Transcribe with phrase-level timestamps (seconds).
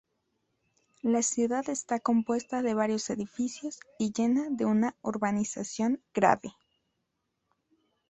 [1.03, 6.55] La ciudad está compuesta de varios edificios y llena de una urbanización grade.